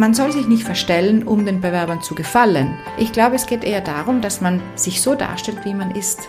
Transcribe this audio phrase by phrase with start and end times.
[0.00, 2.74] Man soll sich nicht verstellen, um den Bewerbern zu gefallen.
[2.96, 6.20] Ich glaube, es geht eher darum, dass man sich so darstellt, wie man ist.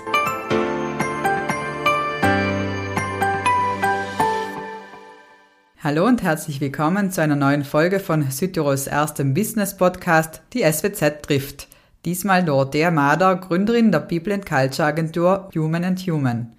[5.81, 11.23] Hallo und herzlich willkommen zu einer neuen Folge von Südtirols erstem Business Podcast, die SWZ
[11.23, 11.69] trifft.
[12.03, 16.51] Diesmal Dorothea Mader, Gründerin der People and Culture Agentur Human and Human.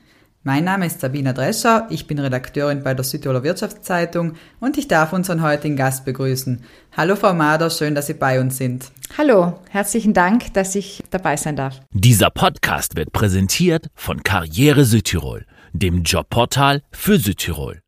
[0.44, 5.12] Mein Name ist Sabina Drescher, ich bin Redakteurin bei der Südtiroler Wirtschaftszeitung und ich darf
[5.12, 6.64] unseren heutigen Gast begrüßen.
[6.96, 8.90] Hallo Frau Mader, schön, dass Sie bei uns sind.
[9.16, 11.78] Hallo, herzlichen Dank, dass ich dabei sein darf.
[11.92, 17.80] Dieser Podcast wird präsentiert von Karriere Südtirol, dem Jobportal für Südtirol.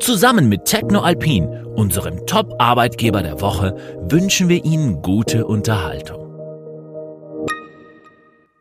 [0.00, 1.46] Zusammen mit Techno Alpin,
[1.76, 6.25] unserem Top-Arbeitgeber der Woche, wünschen wir Ihnen gute Unterhaltung.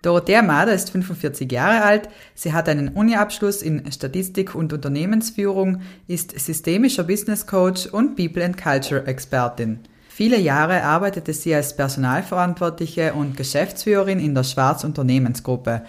[0.05, 2.09] Dorothea Mader ist 45 Jahre alt.
[2.35, 8.55] Sie hat einen Uni-Abschluss in Statistik und Unternehmensführung, ist systemischer Business Coach und People and
[8.55, 9.79] Culture Expertin.
[10.07, 15.81] Viele Jahre arbeitete sie als Personalverantwortliche und Geschäftsführerin in der Schwarz Unternehmensgruppe.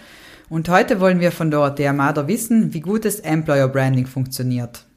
[0.49, 4.87] Und heute wollen wir von Dorothea Mader wissen, wie gutes Employer Branding funktioniert.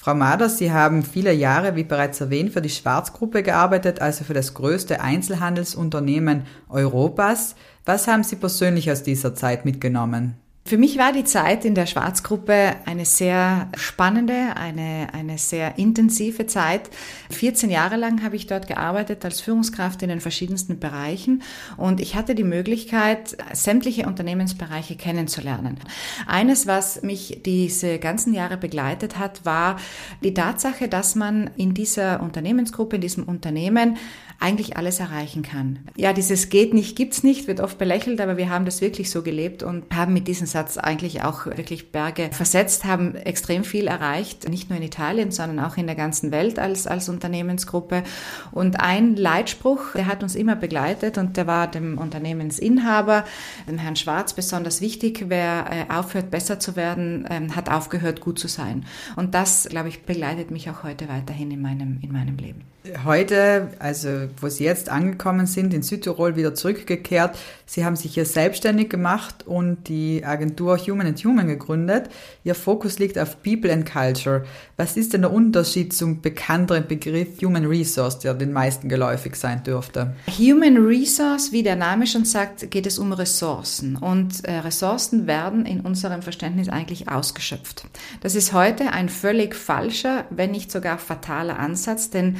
[0.00, 4.32] Frau Mader, Sie haben viele Jahre, wie bereits erwähnt, für die Schwarzgruppe gearbeitet, also für
[4.32, 7.56] das größte Einzelhandelsunternehmen Europas.
[7.88, 10.34] Was haben Sie persönlich aus dieser Zeit mitgenommen?
[10.66, 16.46] Für mich war die Zeit in der Schwarzgruppe eine sehr spannende, eine, eine sehr intensive
[16.46, 16.90] Zeit.
[17.30, 21.42] 14 Jahre lang habe ich dort gearbeitet als Führungskraft in den verschiedensten Bereichen
[21.78, 25.78] und ich hatte die Möglichkeit, sämtliche Unternehmensbereiche kennenzulernen.
[26.26, 29.78] Eines, was mich diese ganzen Jahre begleitet hat, war
[30.22, 33.96] die Tatsache, dass man in dieser Unternehmensgruppe, in diesem Unternehmen
[34.40, 35.80] eigentlich alles erreichen kann.
[35.96, 39.22] Ja, dieses geht nicht, gibt's nicht, wird oft belächelt, aber wir haben das wirklich so
[39.22, 44.48] gelebt und haben mit diesem Satz eigentlich auch wirklich Berge versetzt, haben extrem viel erreicht,
[44.48, 48.04] nicht nur in Italien, sondern auch in der ganzen Welt als, als Unternehmensgruppe.
[48.52, 53.24] Und ein Leitspruch, der hat uns immer begleitet und der war dem Unternehmensinhaber,
[53.66, 55.24] dem Herrn Schwarz, besonders wichtig.
[55.28, 58.84] Wer äh, aufhört, besser zu werden, ähm, hat aufgehört, gut zu sein.
[59.16, 62.62] Und das, glaube ich, begleitet mich auch heute weiterhin in meinem, in meinem Leben.
[63.04, 64.08] Heute, also
[64.40, 67.36] wo Sie jetzt angekommen sind, in Südtirol wieder zurückgekehrt.
[67.66, 72.08] Sie haben sich hier selbstständig gemacht und die Agentur Human and Human gegründet.
[72.44, 74.44] Ihr Fokus liegt auf People and Culture.
[74.76, 79.64] Was ist denn der Unterschied zum bekannteren Begriff Human Resource, der den meisten geläufig sein
[79.64, 80.14] dürfte?
[80.38, 83.96] Human Resource, wie der Name schon sagt, geht es um Ressourcen.
[83.96, 87.86] Und äh, Ressourcen werden in unserem Verständnis eigentlich ausgeschöpft.
[88.20, 92.36] Das ist heute ein völlig falscher, wenn nicht sogar fataler Ansatz, denn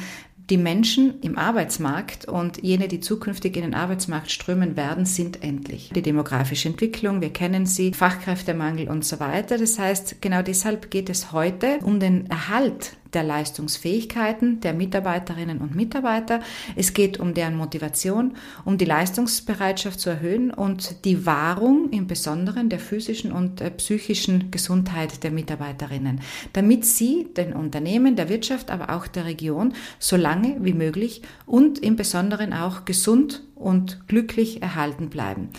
[0.49, 5.91] die Menschen im Arbeitsmarkt und jene, die zukünftig in den Arbeitsmarkt strömen werden, sind endlich.
[5.93, 9.57] Die demografische Entwicklung, wir kennen sie, Fachkräftemangel und so weiter.
[9.57, 15.75] Das heißt, genau deshalb geht es heute um den Erhalt der Leistungsfähigkeiten der Mitarbeiterinnen und
[15.75, 16.41] Mitarbeiter.
[16.75, 22.69] Es geht um deren Motivation, um die Leistungsbereitschaft zu erhöhen und die Wahrung im Besonderen
[22.69, 26.21] der physischen und äh, psychischen Gesundheit der Mitarbeiterinnen,
[26.53, 31.79] damit sie den Unternehmen, der Wirtschaft, aber auch der Region so lange wie möglich und
[31.79, 35.49] im Besonderen auch gesund und glücklich erhalten bleiben.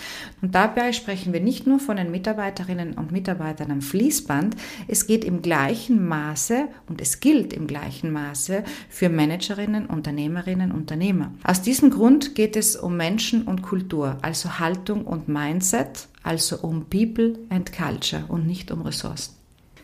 [0.42, 4.56] Und dabei sprechen wir nicht nur von den Mitarbeiterinnen und Mitarbeitern am Fließband,
[4.88, 11.32] es geht im gleichen Maße und es gilt im gleichen Maße für Managerinnen, Unternehmerinnen, Unternehmer.
[11.44, 16.86] Aus diesem Grund geht es um Menschen und Kultur, also Haltung und Mindset, also um
[16.86, 19.34] People and Culture und nicht um Ressourcen.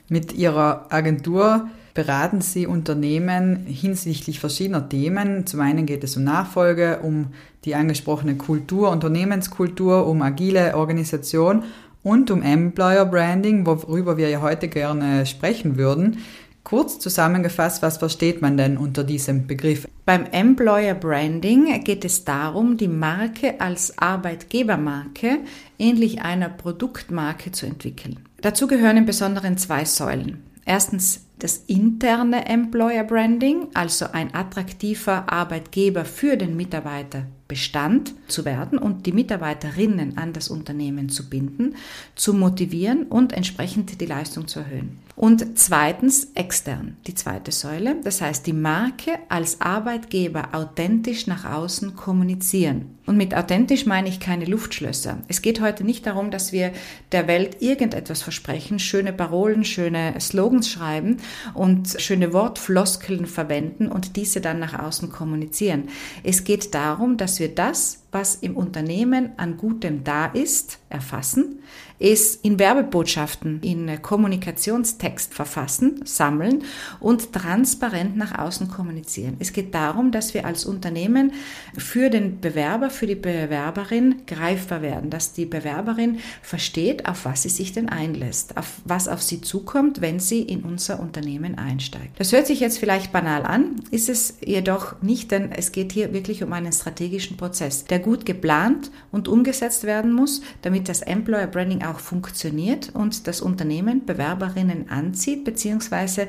[0.08, 5.46] Mit Ihrer Agentur beraten Sie Unternehmen hinsichtlich verschiedener Themen.
[5.46, 7.28] Zum einen geht es um Nachfolge, um
[7.64, 11.64] die angesprochene Kultur, Unternehmenskultur, um agile Organisation
[12.02, 16.18] und um Employer Branding, worüber wir ja heute gerne sprechen würden.
[16.64, 19.88] Kurz zusammengefasst, was versteht man denn unter diesem Begriff?
[20.04, 25.38] Beim Employer Branding geht es darum, die Marke als Arbeitgebermarke
[25.78, 28.18] ähnlich einer Produktmarke zu entwickeln.
[28.42, 30.42] Dazu gehören im Besonderen zwei Säulen.
[30.64, 38.76] Erstens das interne Employer Branding, also ein attraktiver Arbeitgeber für den Mitarbeiter Bestand zu werden
[38.76, 41.76] und die Mitarbeiterinnen an das Unternehmen zu binden,
[42.16, 44.98] zu motivieren und entsprechend die Leistung zu erhöhen.
[45.14, 51.96] Und zweitens extern, die zweite Säule, das heißt die Marke als Arbeitgeber authentisch nach außen
[51.96, 52.96] kommunizieren.
[53.06, 55.18] Und mit authentisch meine ich keine Luftschlösser.
[55.28, 56.72] Es geht heute nicht darum, dass wir
[57.12, 61.18] der Welt irgendetwas versprechen, schöne Parolen, schöne Slogans schreiben,
[61.54, 65.88] und schöne Wortfloskeln verwenden und diese dann nach außen kommunizieren.
[66.22, 71.60] Es geht darum, dass wir das, was im Unternehmen an Gutem da ist, erfassen,
[71.98, 76.64] es in Werbebotschaften, in Kommunikationstext verfassen, sammeln
[77.00, 79.36] und transparent nach außen kommunizieren.
[79.38, 81.32] Es geht darum, dass wir als Unternehmen
[81.76, 87.48] für den Bewerber, für die Bewerberin greifbar werden, dass die Bewerberin versteht, auf was sie
[87.48, 92.18] sich denn einlässt, auf was auf sie zukommt, wenn sie in unser Unternehmen einsteigt.
[92.18, 96.12] Das hört sich jetzt vielleicht banal an, ist es jedoch nicht, denn es geht hier
[96.12, 101.46] wirklich um einen strategischen Prozess, der gut geplant und umgesetzt werden muss, damit das Employer
[101.46, 106.28] Branding auch funktioniert und das Unternehmen Bewerberinnen anzieht, beziehungsweise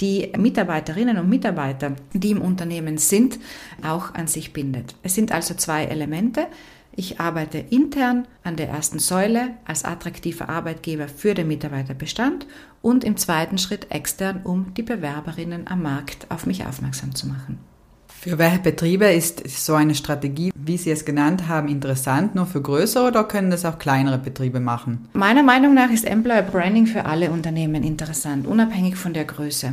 [0.00, 3.38] die Mitarbeiterinnen und Mitarbeiter, die im Unternehmen sind,
[3.82, 4.94] auch an sich bindet.
[5.02, 6.46] Es sind also zwei Elemente.
[6.94, 12.46] Ich arbeite intern an der ersten Säule als attraktiver Arbeitgeber für den Mitarbeiterbestand
[12.82, 17.67] und im zweiten Schritt extern, um die Bewerberinnen am Markt auf mich aufmerksam zu machen.
[18.20, 22.34] Für welche Betriebe ist so eine Strategie, wie Sie es genannt haben, interessant?
[22.34, 25.06] Nur für größere oder können das auch kleinere Betriebe machen?
[25.12, 29.72] Meiner Meinung nach ist Employer Branding für alle Unternehmen interessant, unabhängig von der Größe.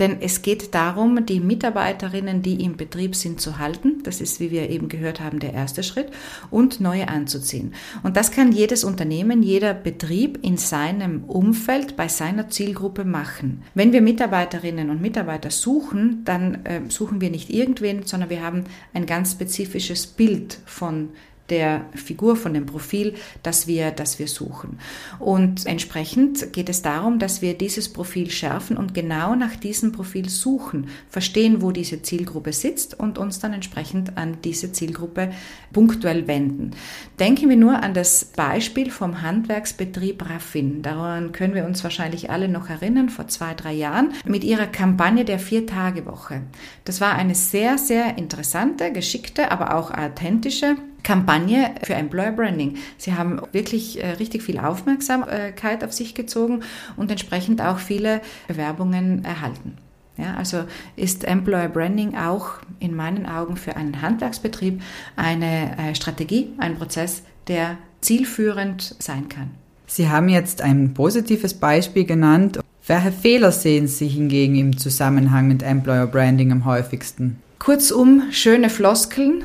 [0.00, 4.02] Denn es geht darum, die Mitarbeiterinnen, die im Betrieb sind, zu halten.
[4.02, 6.08] Das ist, wie wir eben gehört haben, der erste Schritt.
[6.50, 7.74] Und neue anzuziehen.
[8.02, 13.62] Und das kann jedes Unternehmen, jeder Betrieb in seinem Umfeld, bei seiner Zielgruppe machen.
[13.74, 18.64] Wenn wir Mitarbeiterinnen und Mitarbeiter suchen, dann äh, suchen wir nicht irgendwen, sondern wir haben
[18.94, 21.10] ein ganz spezifisches Bild von
[21.50, 24.78] der Figur, von dem Profil, das wir, das wir suchen.
[25.18, 30.28] Und entsprechend geht es darum, dass wir dieses Profil schärfen und genau nach diesem Profil
[30.28, 35.32] suchen, verstehen, wo diese Zielgruppe sitzt und uns dann entsprechend an diese Zielgruppe
[35.72, 36.70] punktuell wenden.
[37.18, 40.82] Denken wir nur an das Beispiel vom Handwerksbetrieb Raffin.
[40.82, 45.24] Daran können wir uns wahrscheinlich alle noch erinnern, vor zwei, drei Jahren, mit ihrer Kampagne
[45.24, 46.42] der Vier-Tage-Woche.
[46.84, 52.76] Das war eine sehr, sehr interessante, geschickte, aber auch authentische Kampagne für Employer Branding.
[52.98, 56.62] Sie haben wirklich äh, richtig viel Aufmerksamkeit auf sich gezogen
[56.96, 59.76] und entsprechend auch viele Bewerbungen erhalten.
[60.16, 60.64] Ja, also
[60.96, 64.82] ist Employer Branding auch in meinen Augen für einen Handwerksbetrieb
[65.16, 69.50] eine äh, Strategie, ein Prozess, der zielführend sein kann.
[69.86, 72.60] Sie haben jetzt ein positives Beispiel genannt.
[72.86, 77.38] Welche Fehler sehen Sie hingegen im Zusammenhang mit Employer Branding am häufigsten?
[77.58, 79.44] Kurzum, schöne Floskeln,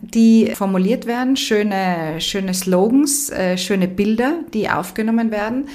[0.00, 5.68] die formuliert werden, schöne, schöne Slogans, äh, schöne Bilder, die aufgenommen werden,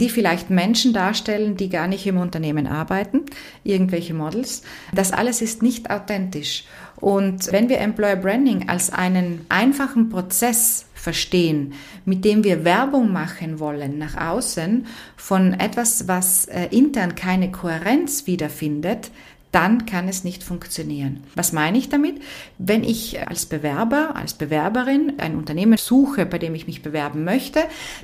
[0.00, 3.22] die vielleicht Menschen darstellen, die gar nicht im Unternehmen arbeiten,
[3.64, 4.62] irgendwelche Models.
[4.94, 6.64] Das alles ist nicht authentisch.
[6.96, 11.74] Und wenn wir Employer Branding als einen einfachen Prozess verstehen,
[12.04, 14.86] mit dem wir Werbung machen wollen nach außen
[15.16, 19.10] von etwas, was äh, intern keine Kohärenz wiederfindet,
[19.50, 21.24] dann kann es nicht funktionieren.
[21.34, 22.20] Was meine ich damit?
[22.58, 27.60] Wenn ich als Bewerber, als Bewerberin ein Unternehmen suche, bei dem ich mich bewerben möchte,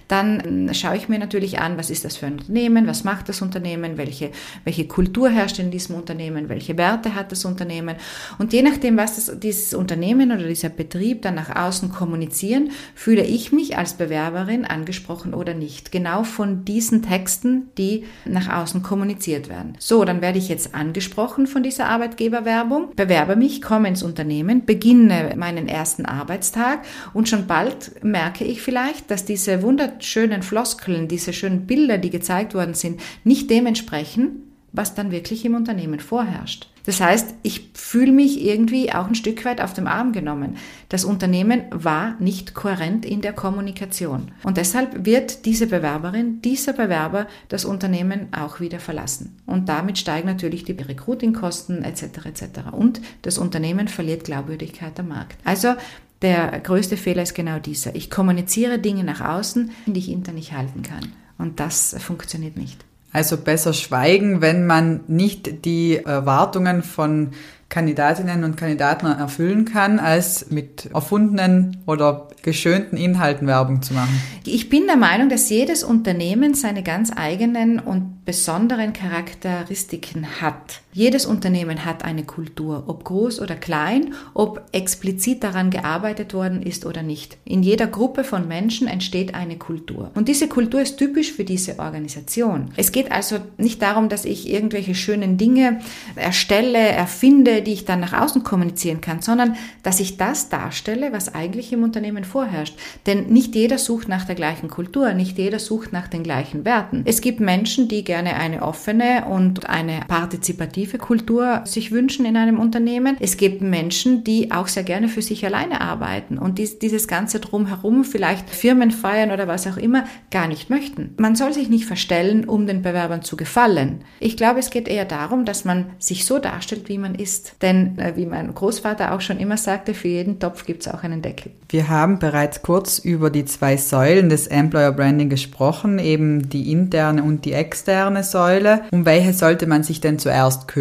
[0.08, 3.43] dann schaue ich mir natürlich an, was ist das für ein Unternehmen, was macht das
[3.43, 4.31] Unternehmen, welche,
[4.64, 7.96] welche Kultur herrscht in diesem Unternehmen, welche Werte hat das Unternehmen.
[8.38, 13.23] Und je nachdem, was das, dieses Unternehmen oder dieser Betrieb dann nach außen kommunizieren, fühle
[13.23, 15.93] ich mich als Bewerberin angesprochen oder nicht.
[15.93, 19.75] Genau von diesen Texten, die nach außen kommuniziert werden.
[19.79, 24.66] So, dann werde ich jetzt angesprochen Wochen von dieser Arbeitgeberwerbung, bewerbe mich, komme ins Unternehmen,
[24.66, 31.32] beginne meinen ersten Arbeitstag und schon bald merke ich vielleicht, dass diese wunderschönen Floskeln, diese
[31.32, 36.69] schönen Bilder, die gezeigt worden sind, nicht dementsprechend, was dann wirklich im Unternehmen vorherrscht.
[36.84, 40.56] Das heißt, ich fühle mich irgendwie auch ein Stück weit auf dem Arm genommen.
[40.88, 44.32] Das Unternehmen war nicht kohärent in der Kommunikation.
[44.43, 49.36] Und deshalb wird diese Bewerberin, dieser Bewerber das Unternehmen auch wieder verlassen.
[49.46, 52.26] Und damit steigen natürlich die Recruitingkosten etc.
[52.26, 52.44] etc.
[52.72, 55.38] Und das Unternehmen verliert Glaubwürdigkeit am Markt.
[55.44, 55.74] Also
[56.22, 57.94] der größte Fehler ist genau dieser.
[57.94, 61.12] Ich kommuniziere Dinge nach außen, die ich intern nicht halten kann.
[61.38, 62.84] Und das funktioniert nicht.
[63.14, 67.30] Also besser schweigen, wenn man nicht die Erwartungen von
[67.68, 74.20] Kandidatinnen und Kandidaten erfüllen kann, als mit erfundenen oder geschönten Inhalten Werbung zu machen.
[74.44, 80.80] Ich bin der Meinung, dass jedes Unternehmen seine ganz eigenen und besonderen Charakteristiken hat.
[80.96, 86.86] Jedes Unternehmen hat eine Kultur, ob groß oder klein, ob explizit daran gearbeitet worden ist
[86.86, 87.36] oder nicht.
[87.44, 90.13] In jeder Gruppe von Menschen entsteht eine Kultur.
[90.15, 92.70] Und diese Kultur ist typisch für diese Organisation.
[92.77, 95.81] Es geht also nicht darum, dass ich irgendwelche schönen Dinge
[96.15, 101.34] erstelle, erfinde, die ich dann nach außen kommunizieren kann, sondern dass ich das darstelle, was
[101.34, 102.79] eigentlich im Unternehmen vorherrscht.
[103.06, 107.03] Denn nicht jeder sucht nach der gleichen Kultur, nicht jeder sucht nach den gleichen Werten.
[107.05, 112.58] Es gibt Menschen, die gerne eine offene und eine partizipative Kultur sich wünschen in einem
[112.58, 113.17] Unternehmen.
[113.20, 118.05] Es gibt Menschen, die auch sehr gerne für sich alleine arbeiten und dieses ganze drumherum,
[118.05, 121.14] vielleicht Firmen feiern oder was auch immer, gar nicht möchten.
[121.19, 124.05] Man soll sich nicht verstellen, um den Bewerbern zu gefallen.
[124.20, 127.56] Ich glaube, es geht eher darum, dass man sich so darstellt, wie man ist.
[127.62, 131.03] Denn, äh, wie mein Großvater auch schon immer sagte, für jeden Topf gibt es auch
[131.03, 131.53] einen Deckel.
[131.69, 137.22] Wir haben bereits kurz über die zwei Säulen des Employer Branding gesprochen, eben die interne
[137.22, 138.82] und die externe Säule.
[138.91, 140.73] Um welche sollte man sich denn zuerst kümmern?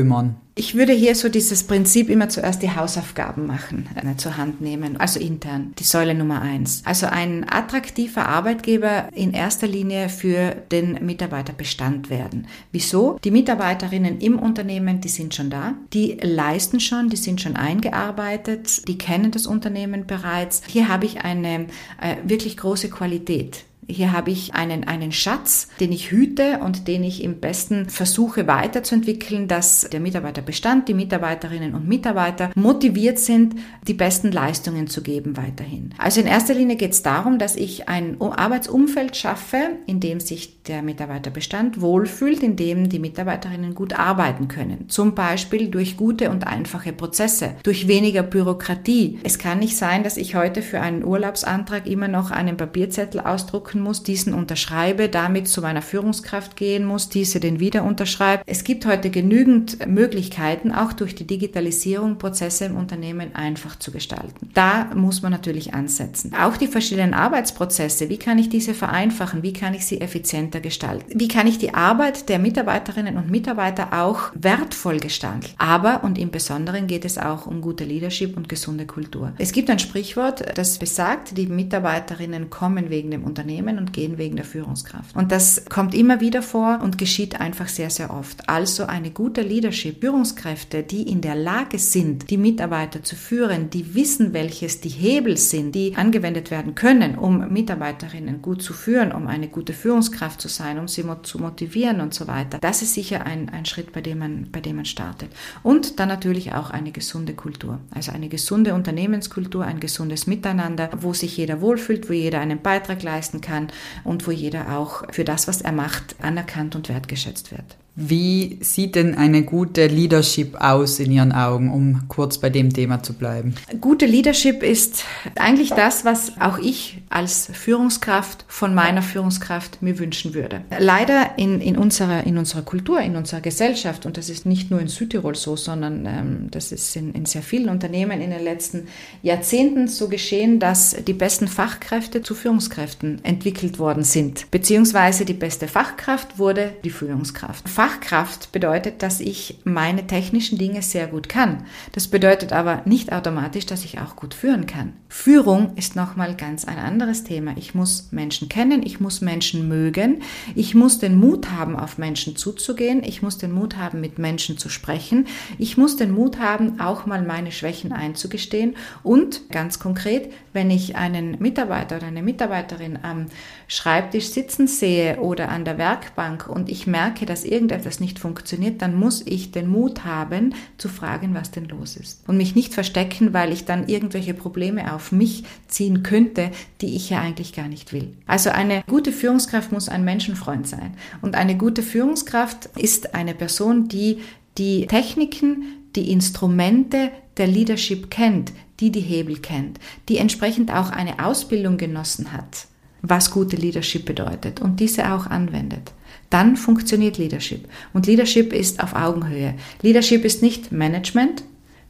[0.55, 4.97] Ich würde hier so dieses Prinzip immer zuerst die Hausaufgaben machen, äh, zur Hand nehmen,
[4.97, 6.83] also intern, die Säule Nummer eins.
[6.85, 12.47] Also ein attraktiver Arbeitgeber in erster Linie für den Mitarbeiterbestand werden.
[12.71, 13.17] Wieso?
[13.23, 18.87] Die Mitarbeiterinnen im Unternehmen, die sind schon da, die leisten schon, die sind schon eingearbeitet,
[18.87, 20.61] die kennen das Unternehmen bereits.
[20.67, 21.67] Hier habe ich eine
[21.99, 23.65] äh, wirklich große Qualität.
[23.87, 28.47] Hier habe ich einen, einen Schatz, den ich hüte und den ich im besten versuche
[28.47, 33.55] weiterzuentwickeln, dass der Mitarbeiterbestand, die Mitarbeiterinnen und Mitarbeiter motiviert sind,
[33.87, 35.93] die besten Leistungen zu geben weiterhin.
[35.97, 40.63] Also in erster Linie geht es darum, dass ich ein Arbeitsumfeld schaffe, in dem sich
[40.63, 44.89] der Mitarbeiterbestand wohlfühlt, in dem die Mitarbeiterinnen gut arbeiten können.
[44.89, 49.19] Zum Beispiel durch gute und einfache Prozesse, durch weniger Bürokratie.
[49.23, 53.72] Es kann nicht sein, dass ich heute für einen Urlaubsantrag immer noch einen Papierzettel ausdrucke
[53.73, 58.43] ausdrucken muss, diesen unterschreibe, damit zu meiner Führungskraft gehen muss, diese den wieder unterschreibt.
[58.45, 64.49] Es gibt heute genügend Möglichkeiten, auch durch die Digitalisierung Prozesse im Unternehmen einfach zu gestalten.
[64.53, 66.33] Da muss man natürlich ansetzen.
[66.39, 71.19] Auch die verschiedenen Arbeitsprozesse, wie kann ich diese vereinfachen, wie kann ich sie effizienter gestalten,
[71.19, 75.23] wie kann ich die Arbeit der Mitarbeiterinnen und Mitarbeiter auch wertvoll gestalten.
[75.57, 79.33] Aber und im Besonderen geht es auch um gute Leadership und gesunde Kultur.
[79.37, 84.17] Es gibt ein Sprichwort, das besagt, die Mitarbeiterinnen kommen wegen dem Unternehmen Unternehmen und gehen
[84.17, 85.15] wegen der Führungskraft.
[85.15, 88.49] Und das kommt immer wieder vor und geschieht einfach sehr, sehr oft.
[88.49, 93.95] Also eine gute Leadership, Führungskräfte, die in der Lage sind, die Mitarbeiter zu führen, die
[93.95, 99.27] wissen, welches die Hebel sind, die angewendet werden können, um Mitarbeiterinnen gut zu führen, um
[99.27, 102.57] eine gute Führungskraft zu sein, um sie zu motivieren und so weiter.
[102.59, 105.29] Das ist sicher ein, ein Schritt, bei dem, man, bei dem man startet.
[105.61, 107.79] Und dann natürlich auch eine gesunde Kultur.
[107.91, 113.03] Also eine gesunde Unternehmenskultur, ein gesundes Miteinander, wo sich jeder wohlfühlt, wo jeder einen Beitrag
[113.03, 113.67] leisten kann kann
[114.03, 117.77] und wo jeder auch für das, was er macht, anerkannt und wertgeschätzt wird.
[117.95, 123.03] Wie sieht denn eine gute Leadership aus in Ihren Augen, um kurz bei dem Thema
[123.03, 123.53] zu bleiben?
[123.81, 130.33] Gute Leadership ist eigentlich das, was auch ich als Führungskraft von meiner Führungskraft mir wünschen
[130.33, 130.61] würde.
[130.79, 134.79] Leider in, in, unserer, in unserer Kultur, in unserer Gesellschaft, und das ist nicht nur
[134.79, 138.87] in Südtirol so, sondern ähm, das ist in, in sehr vielen Unternehmen in den letzten
[139.21, 145.67] Jahrzehnten so geschehen, dass die besten Fachkräfte zu Führungskräften entwickelt worden sind, beziehungsweise die beste
[145.67, 147.69] Fachkraft wurde die Führungskraft.
[147.83, 151.65] Fachkraft bedeutet, dass ich meine technischen Dinge sehr gut kann.
[151.91, 154.93] Das bedeutet aber nicht automatisch, dass ich auch gut führen kann.
[155.09, 157.53] Führung ist nochmal ganz ein anderes Thema.
[157.57, 160.21] Ich muss Menschen kennen, ich muss Menschen mögen,
[160.55, 164.57] ich muss den Mut haben, auf Menschen zuzugehen, ich muss den Mut haben, mit Menschen
[164.57, 170.31] zu sprechen, ich muss den Mut haben, auch mal meine Schwächen einzugestehen und ganz konkret,
[170.53, 173.25] wenn ich einen Mitarbeiter oder eine Mitarbeiterin am
[173.67, 177.43] Schreibtisch sitzen sehe oder an der Werkbank und ich merke, dass
[177.73, 182.27] irgendetwas nicht funktioniert, dann muss ich den Mut haben zu fragen, was denn los ist.
[182.27, 186.51] Und mich nicht verstecken, weil ich dann irgendwelche Probleme auf mich ziehen könnte,
[186.81, 188.15] die ich ja eigentlich gar nicht will.
[188.27, 190.95] Also eine gute Führungskraft muss ein Menschenfreund sein.
[191.21, 194.19] Und eine gute Führungskraft ist eine Person, die
[194.57, 195.63] die Techniken,
[195.95, 202.31] die Instrumente der Leadership kennt, die die Hebel kennt, die entsprechend auch eine Ausbildung genossen
[202.31, 202.67] hat
[203.03, 205.91] was gute Leadership bedeutet und diese auch anwendet.
[206.33, 207.67] Dann funktioniert Leadership.
[207.93, 209.53] Und Leadership ist auf Augenhöhe.
[209.83, 211.43] Leadership ist nicht Management,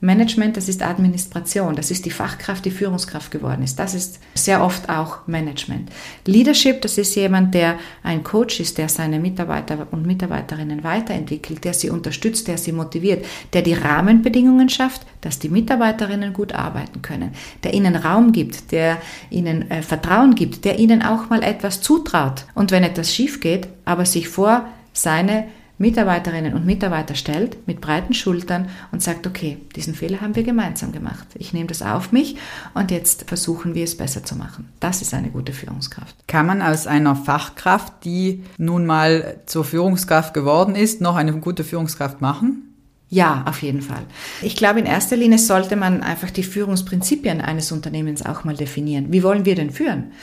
[0.03, 3.79] Management, das ist Administration, das ist die Fachkraft, die Führungskraft geworden ist.
[3.79, 5.89] Das ist sehr oft auch Management.
[6.25, 11.73] Leadership, das ist jemand, der ein Coach ist, der seine Mitarbeiter und Mitarbeiterinnen weiterentwickelt, der
[11.73, 17.31] sie unterstützt, der sie motiviert, der die Rahmenbedingungen schafft, dass die Mitarbeiterinnen gut arbeiten können,
[17.63, 18.97] der ihnen Raum gibt, der
[19.29, 22.43] ihnen äh, Vertrauen gibt, der ihnen auch mal etwas zutraut.
[22.55, 25.45] Und wenn etwas schief geht, aber sich vor seine
[25.77, 30.91] Mitarbeiterinnen und Mitarbeiter stellt mit breiten Schultern und sagt, okay, diesen Fehler haben wir gemeinsam
[30.91, 31.27] gemacht.
[31.35, 32.37] Ich nehme das auf mich
[32.73, 34.69] und jetzt versuchen wir es besser zu machen.
[34.79, 36.15] Das ist eine gute Führungskraft.
[36.27, 41.63] Kann man aus einer Fachkraft, die nun mal zur Führungskraft geworden ist, noch eine gute
[41.63, 42.72] Führungskraft machen?
[43.13, 44.01] Ja, auf jeden Fall.
[44.41, 49.13] Ich glaube, in erster Linie sollte man einfach die Führungsprinzipien eines Unternehmens auch mal definieren.
[49.13, 50.13] Wie wollen wir denn führen?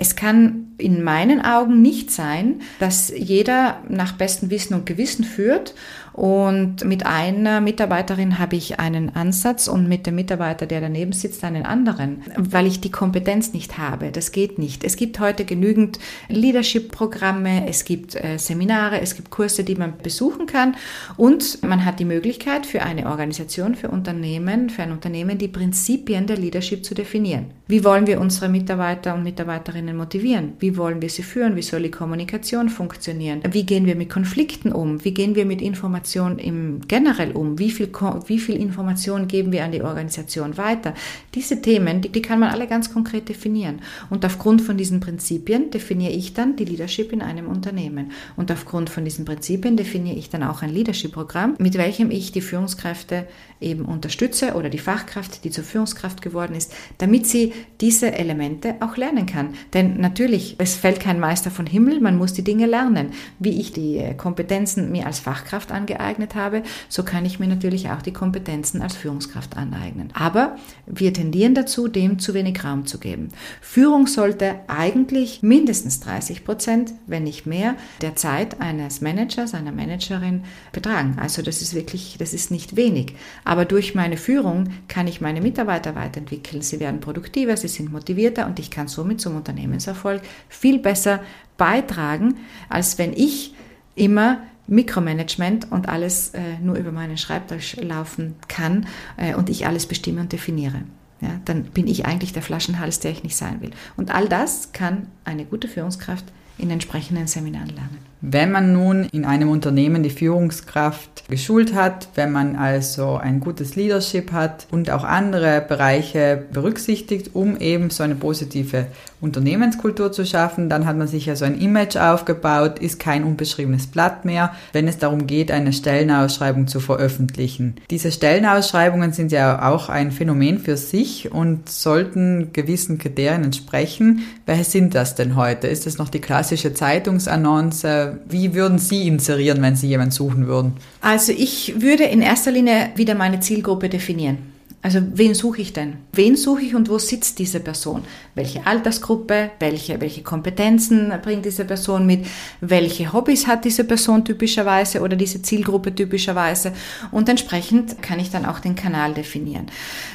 [0.00, 5.76] Es kann in meinen Augen nicht sein, dass jeder nach bestem Wissen und Gewissen führt
[6.12, 11.44] und mit einer Mitarbeiterin habe ich einen Ansatz und mit dem Mitarbeiter, der daneben sitzt,
[11.44, 14.10] einen anderen, weil ich die Kompetenz nicht habe.
[14.10, 14.82] Das geht nicht.
[14.84, 15.98] Es gibt heute genügend
[16.28, 20.74] Leadership-Programme, es gibt äh, Seminare, es gibt Kurse, die man besuchen kann
[21.16, 26.26] und man hat die Möglichkeit für eine Organisation, für Unternehmen, für ein Unternehmen die Prinzipien
[26.26, 27.46] der Leadership zu definieren.
[27.68, 30.54] Wie wollen wir unsere Mitarbeiter und Mitarbeiterinnen motivieren?
[30.58, 31.54] Wie wollen wir sie führen?
[31.54, 33.42] Wie soll die Kommunikation funktionieren?
[33.52, 35.04] Wie gehen wir mit Konflikten um?
[35.04, 37.58] Wie gehen wir mit Informationen Information im generell um?
[37.58, 37.90] Wie viel,
[38.26, 40.94] wie viel Information geben wir an die Organisation weiter?
[41.34, 43.80] Diese Themen, die, die kann man alle ganz konkret definieren.
[44.08, 48.12] Und aufgrund von diesen Prinzipien definiere ich dann die Leadership in einem Unternehmen.
[48.36, 52.40] Und aufgrund von diesen Prinzipien definiere ich dann auch ein Leadership-Programm, mit welchem ich die
[52.40, 53.26] Führungskräfte
[53.60, 57.52] eben unterstütze oder die Fachkraft, die zur Führungskraft geworden ist, damit sie
[57.82, 59.54] diese Elemente auch lernen kann.
[59.74, 63.10] Denn natürlich, es fällt kein Meister von Himmel, man muss die Dinge lernen.
[63.38, 67.90] Wie ich die Kompetenzen mir als Fachkraft angeeignet angeeignet habe, so kann ich mir natürlich
[67.90, 70.10] auch die Kompetenzen als Führungskraft aneignen.
[70.14, 70.56] Aber
[70.86, 73.28] wir tendieren dazu, dem zu wenig Raum zu geben.
[73.60, 80.44] Führung sollte eigentlich mindestens 30 Prozent, wenn nicht mehr, der Zeit eines Managers, einer Managerin
[80.72, 81.16] betragen.
[81.20, 83.14] Also das ist wirklich, das ist nicht wenig.
[83.44, 86.62] Aber durch meine Führung kann ich meine Mitarbeiter weiterentwickeln.
[86.62, 91.20] Sie werden produktiver, sie sind motivierter und ich kann somit zum Unternehmenserfolg viel besser
[91.56, 92.36] beitragen,
[92.68, 93.54] als wenn ich
[93.94, 98.86] immer Mikromanagement und alles äh, nur über meinen Schreibtisch laufen kann
[99.16, 100.82] äh, und ich alles bestimme und definiere.
[101.20, 103.70] Ja, dann bin ich eigentlich der Flaschenhals, der ich nicht sein will.
[103.96, 106.24] Und all das kann eine gute Führungskraft
[106.60, 107.98] in entsprechenden Seminaren lernen.
[108.20, 113.76] Wenn man nun in einem Unternehmen die Führungskraft geschult hat, wenn man also ein gutes
[113.76, 118.86] Leadership hat und auch andere Bereiche berücksichtigt, um eben so eine positive
[119.20, 124.24] Unternehmenskultur zu schaffen, dann hat man sich also ein Image aufgebaut, ist kein unbeschriebenes Blatt
[124.24, 127.76] mehr, wenn es darum geht, eine Stellenausschreibung zu veröffentlichen.
[127.90, 134.22] Diese Stellenausschreibungen sind ja auch ein Phänomen für sich und sollten gewissen Kriterien entsprechen.
[134.46, 135.66] Welche sind das denn heute?
[135.66, 137.86] Ist es noch die klassische Zeitungsannonce?
[138.28, 140.74] wie würden Sie inserieren, wenn Sie jemanden suchen würden?
[141.00, 144.59] Also ich würde in erster Linie wieder meine Zielgruppe definieren.
[144.82, 145.98] Also wen suche ich denn?
[146.12, 148.02] Wen suche ich und wo sitzt diese Person?
[148.34, 149.50] Welche Altersgruppe?
[149.58, 152.24] Welche, welche Kompetenzen bringt diese Person mit?
[152.62, 156.72] Welche Hobbys hat diese Person typischerweise oder diese Zielgruppe typischerweise?
[157.10, 159.66] Und entsprechend kann ich dann auch den Kanal definieren.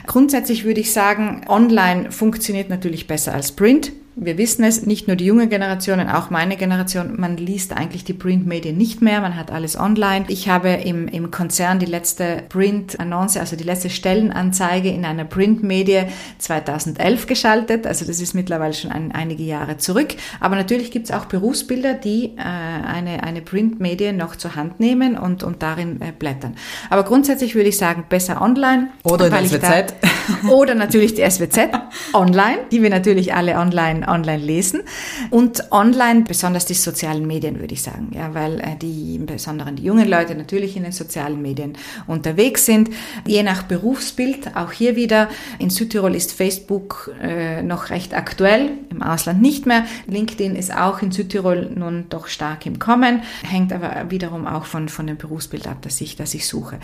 [0.08, 5.17] Grundsätzlich würde ich sagen, online funktioniert natürlich besser als Print wir wissen es, nicht nur
[5.17, 9.51] die junge Generation, auch meine Generation, man liest eigentlich die Printmedien nicht mehr, man hat
[9.51, 10.25] alles online.
[10.30, 16.04] Ich habe im, im Konzern die letzte Print-Annonce, also die letzte Stellenanzeige in einer Printmedie
[16.38, 20.15] 2011 geschaltet, also das ist mittlerweile schon ein, einige Jahre zurück.
[20.39, 25.17] Aber natürlich gibt es auch Berufsbilder, die äh, eine, eine Printmedie noch zur Hand nehmen
[25.17, 26.56] und, und darin äh, blättern.
[26.89, 28.88] Aber grundsätzlich würde ich sagen, besser online.
[29.04, 29.62] Oder die SWZ.
[29.62, 31.69] Da, oder natürlich die SWZ
[32.13, 34.82] online, die wir natürlich alle online online lesen
[35.30, 39.76] und online besonders die sozialen Medien, würde ich sagen, ja, weil äh, die im Besonderen
[39.76, 41.74] die jungen Leute natürlich in den sozialen Medien
[42.08, 42.89] unterwegs sind.
[43.26, 49.02] Je nach Berufsbild, auch hier wieder, in Südtirol ist Facebook äh, noch recht aktuell, im
[49.02, 49.86] Ausland nicht mehr.
[50.08, 54.89] LinkedIn ist auch in Südtirol nun doch stark im Kommen, hängt aber wiederum auch von,
[54.89, 56.80] von dem Berufsbild ab, das ich, das ich suche.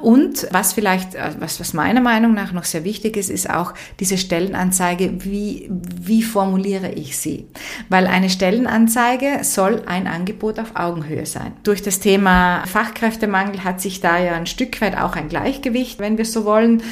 [0.00, 3.74] Und was vielleicht, äh, was, was meiner Meinung nach noch sehr wichtig ist, ist auch
[4.00, 7.46] diese Stellenanzeige, wie, wie formuliert formuliere ich sie?
[7.90, 11.52] Weil eine Stellenanzeige soll ein Angebot auf Augenhöhe sein.
[11.62, 16.16] Durch das Thema Fachkräftemangel hat sich da ja ein Stück weit auch ein Gleichgewicht, wenn
[16.16, 16.82] wir so wollen,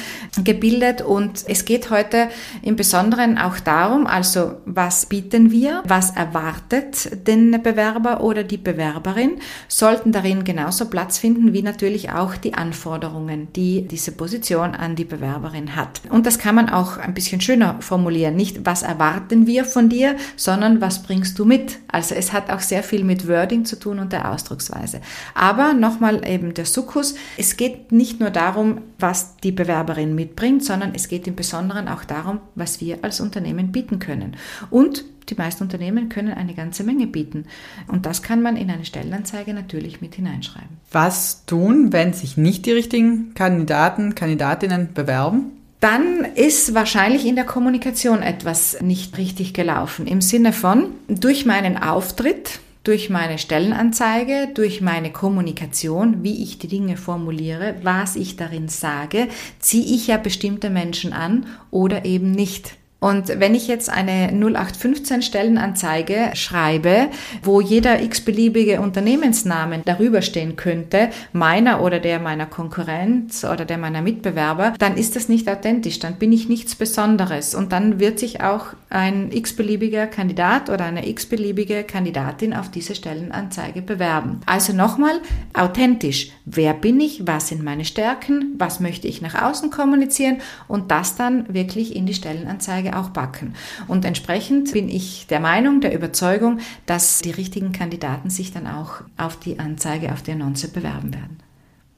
[0.43, 1.01] gebildet.
[1.01, 2.29] Und es geht heute
[2.61, 9.39] im Besonderen auch darum, also was bieten wir, was erwartet den Bewerber oder die Bewerberin,
[9.67, 15.05] sollten darin genauso Platz finden wie natürlich auch die Anforderungen, die diese Position an die
[15.05, 16.01] Bewerberin hat.
[16.09, 18.35] Und das kann man auch ein bisschen schöner formulieren.
[18.35, 21.79] Nicht, was erwarten wir von dir, sondern was bringst du mit?
[21.87, 25.01] Also es hat auch sehr viel mit Wording zu tun und der Ausdrucksweise.
[25.33, 30.93] Aber nochmal eben der Sukkus, es geht nicht nur darum, was die Bewerberin mitbringt, sondern
[30.95, 34.35] es geht im Besonderen auch darum, was wir als Unternehmen bieten können.
[34.69, 37.45] Und die meisten Unternehmen können eine ganze Menge bieten.
[37.87, 40.77] Und das kann man in eine Stellenanzeige natürlich mit hineinschreiben.
[40.91, 45.62] Was tun, wenn sich nicht die richtigen Kandidaten, Kandidatinnen bewerben?
[45.83, 50.07] Dann ist wahrscheinlich in der Kommunikation etwas nicht richtig gelaufen.
[50.07, 56.67] Im Sinne von, durch meinen Auftritt durch meine Stellenanzeige, durch meine Kommunikation, wie ich die
[56.67, 62.75] Dinge formuliere, was ich darin sage, ziehe ich ja bestimmte Menschen an oder eben nicht.
[63.03, 67.09] Und wenn ich jetzt eine 0815 Stellenanzeige schreibe,
[67.41, 74.01] wo jeder x-beliebige Unternehmensnamen darüber stehen könnte, meiner oder der meiner Konkurrenz oder der meiner
[74.01, 78.39] Mitbewerber, dann ist das nicht authentisch, dann bin ich nichts Besonderes und dann wird sich
[78.39, 84.39] auch ein x-beliebiger Kandidat oder eine x-beliebige Kandidatin auf diese Stellenanzeige bewerben.
[84.45, 85.19] Also nochmal,
[85.53, 86.31] authentisch.
[86.45, 87.27] Wer bin ich?
[87.27, 88.55] Was sind meine Stärken?
[88.57, 90.37] Was möchte ich nach außen kommunizieren?
[90.69, 93.55] Und das dann wirklich in die Stellenanzeige auch backen.
[93.87, 99.01] Und entsprechend bin ich der Meinung, der Überzeugung, dass die richtigen Kandidaten sich dann auch
[99.17, 101.39] auf die Anzeige, auf die Annonce bewerben werden.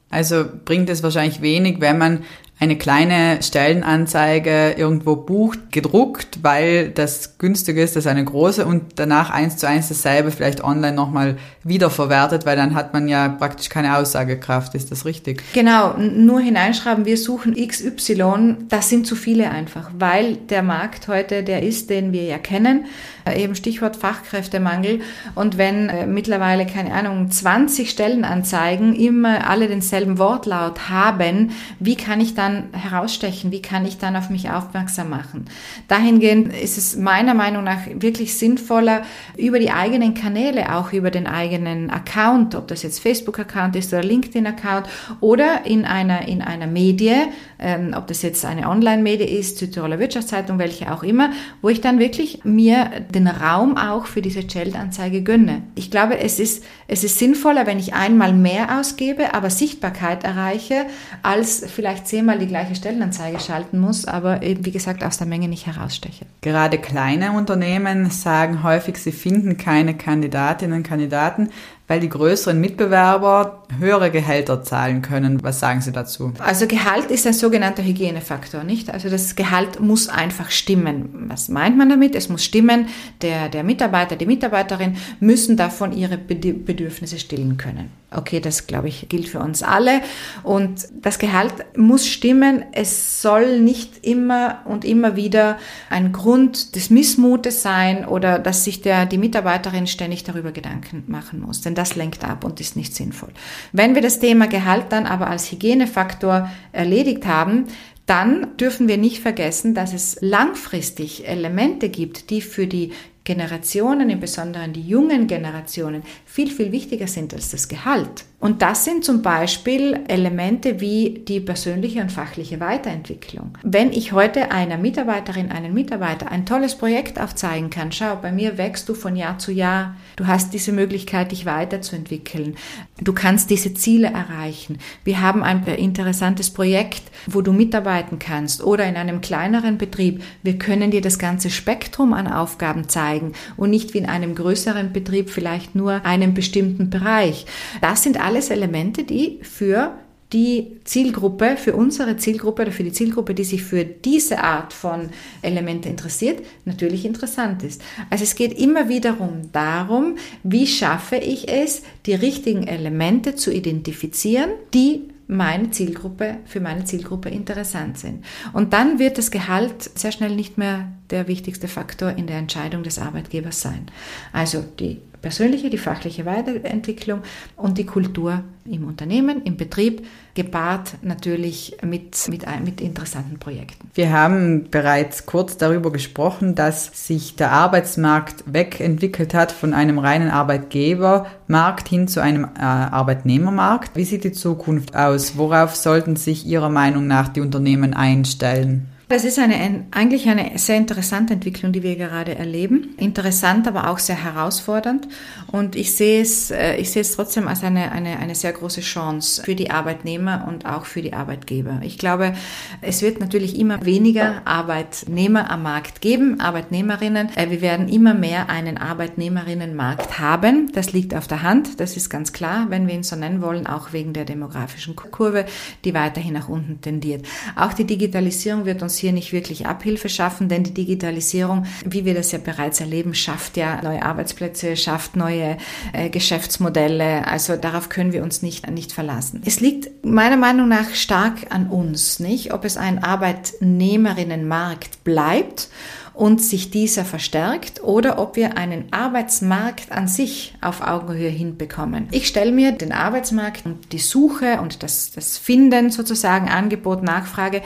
[0.09, 2.23] Also bringt es wahrscheinlich wenig, wenn man
[2.57, 9.29] eine kleine Stellenanzeige irgendwo bucht, gedruckt, weil das günstig ist, ist eine große und danach
[9.29, 13.97] eins zu eins dasselbe vielleicht online nochmal wiederverwertet, weil dann hat man ja praktisch keine
[13.97, 14.73] Aussagekraft.
[14.73, 15.43] Ist das richtig?
[15.53, 21.43] Genau, nur hineinschreiben, wir suchen XY, das sind zu viele einfach, weil der Markt heute
[21.43, 22.85] der ist, den wir ja kennen,
[23.25, 25.01] äh, eben Stichwort Fachkräftemangel
[25.33, 32.21] und wenn äh, mittlerweile, keine Ahnung, 20 Stellenanzeigen immer alle denselben Wortlaut haben, wie kann
[32.21, 33.51] ich dann dann herausstechen?
[33.51, 35.45] Wie kann ich dann auf mich aufmerksam machen?
[35.87, 39.03] Dahingehend ist es meiner Meinung nach wirklich sinnvoller,
[39.37, 44.03] über die eigenen Kanäle, auch über den eigenen Account, ob das jetzt Facebook-Account ist oder
[44.03, 44.87] LinkedIn-Account
[45.19, 47.15] oder in einer, in einer Medie,
[47.59, 51.31] ähm, ob das jetzt eine Online-Medie ist, Südtiroler Wirtschaftszeitung, welche auch immer,
[51.61, 55.63] wo ich dann wirklich mir den Raum auch für diese Stellenanzeige gönne.
[55.75, 60.85] Ich glaube, es ist, es ist sinnvoller, wenn ich einmal mehr ausgebe, aber Sichtbarkeit erreiche,
[61.23, 65.47] als vielleicht zehnmal die gleiche Stellenanzeige schalten muss, aber eben, wie gesagt, aus der Menge
[65.47, 66.25] nicht heraussteche.
[66.41, 71.49] Gerade kleine Unternehmen sagen häufig, sie finden keine Kandidatinnen und Kandidaten,
[71.87, 75.43] weil die größeren Mitbewerber höhere Gehälter zahlen können.
[75.43, 76.33] Was sagen Sie dazu?
[76.39, 78.89] Also Gehalt ist ein sogenannter Hygienefaktor, nicht?
[78.89, 81.25] Also das Gehalt muss einfach stimmen.
[81.27, 82.15] Was meint man damit?
[82.15, 82.87] Es muss stimmen.
[83.21, 87.91] Der, der Mitarbeiter, die Mitarbeiterin müssen davon ihre Bedürfnisse stillen können.
[88.11, 90.01] Okay, das glaube ich gilt für uns alle.
[90.43, 92.63] Und das Gehalt muss stimmen.
[92.71, 95.57] Es soll nicht immer und immer wieder
[95.89, 101.41] ein Grund des Missmutes sein oder dass sich der, die Mitarbeiterin ständig darüber Gedanken machen
[101.41, 101.61] muss.
[101.61, 103.29] Denn das lenkt ab und ist nicht sinnvoll.
[103.71, 107.65] Wenn wir das Thema Gehalt dann aber als Hygienefaktor erledigt haben,
[108.05, 112.91] dann dürfen wir nicht vergessen, dass es langfristig Elemente gibt, die für die
[113.23, 118.25] Generationen, im Besonderen die jungen Generationen, viel, viel wichtiger sind als das Gehalt.
[118.39, 123.57] Und das sind zum Beispiel Elemente wie die persönliche und fachliche Weiterentwicklung.
[123.63, 128.57] Wenn ich heute einer Mitarbeiterin, einen Mitarbeiter ein tolles Projekt aufzeigen kann, schau, bei mir
[128.57, 132.55] wächst du von Jahr zu Jahr, du hast diese Möglichkeit, dich weiterzuentwickeln,
[133.01, 134.79] du kannst diese Ziele erreichen.
[135.03, 140.21] Wir haben ein interessantes Projekt, wo du mitarbeiten kannst oder in einem kleineren Betrieb.
[140.43, 144.91] Wir können dir das ganze Spektrum an Aufgaben zeigen und nicht wie in einem größeren
[144.91, 147.45] Betrieb vielleicht nur einen bestimmten Bereich.
[147.81, 149.93] Das sind alles Elemente, die für
[150.33, 155.09] die Zielgruppe, für unsere Zielgruppe oder für die Zielgruppe, die sich für diese Art von
[155.43, 157.81] Elemente interessiert, natürlich interessant ist.
[158.09, 164.49] Also es geht immer wiederum darum, wie schaffe ich es, die richtigen Elemente zu identifizieren,
[164.73, 168.25] die meine Zielgruppe, für meine Zielgruppe interessant sind.
[168.51, 172.83] Und dann wird das Gehalt sehr schnell nicht mehr der wichtigste Faktor in der Entscheidung
[172.83, 173.87] des Arbeitgebers sein.
[174.33, 177.21] Also die persönliche, die fachliche Weiterentwicklung
[177.55, 183.89] und die Kultur im Unternehmen, im Betrieb, gepaart natürlich mit, mit, mit interessanten Projekten.
[183.95, 190.29] Wir haben bereits kurz darüber gesprochen, dass sich der Arbeitsmarkt wegentwickelt hat von einem reinen
[190.29, 193.95] Arbeitgebermarkt hin zu einem äh, Arbeitnehmermarkt.
[193.95, 195.37] Wie sieht die Zukunft aus?
[195.37, 198.91] Worauf sollten sich Ihrer Meinung nach die Unternehmen einstellen?
[199.07, 202.95] Das ist eine, eigentlich eine sehr interessante Entwicklung, die wir gerade erleben.
[202.97, 205.07] Interessant, aber auch sehr herausfordernd.
[205.51, 208.81] Und ich sehe es, äh, ich sehe es trotzdem als eine, eine, eine sehr große
[208.81, 211.81] Chance für die Arbeitnehmer und auch für die Arbeitgeber.
[211.83, 212.33] Ich glaube,
[212.81, 217.29] es wird natürlich immer weniger Arbeitnehmer am Markt geben, Arbeitnehmerinnen.
[217.35, 220.71] Äh, wir werden immer mehr einen Arbeitnehmerinnenmarkt haben.
[220.73, 221.79] Das liegt auf der Hand.
[221.79, 225.45] Das ist ganz klar, wenn wir ihn so nennen wollen, auch wegen der demografischen Kurve,
[225.83, 227.27] die weiterhin nach unten tendiert.
[227.55, 232.05] Auch die Digitalisierung wird uns uns hier nicht wirklich Abhilfe schaffen, denn die Digitalisierung, wie
[232.05, 235.57] wir das ja bereits erleben, schafft ja neue Arbeitsplätze, schafft neue
[235.91, 237.27] äh, Geschäftsmodelle.
[237.27, 239.41] Also darauf können wir uns nicht, nicht verlassen.
[239.45, 242.53] Es liegt meiner Meinung nach stark an uns, nicht?
[242.53, 245.67] Ob es ein Arbeitnehmerinnenmarkt bleibt
[246.15, 252.07] und sich dieser verstärkt oder ob wir einen Arbeitsmarkt an sich auf Augenhöhe hinbekommen.
[252.11, 257.61] Ich stelle mir den Arbeitsmarkt und die Suche und das, das Finden sozusagen, Angebot, Nachfrage,